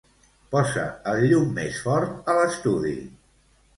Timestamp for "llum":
1.33-1.53